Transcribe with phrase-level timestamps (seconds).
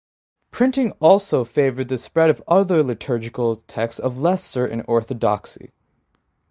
[0.49, 5.73] Printing also favoured the spread of other liturgical texts of less certain orthodoxy.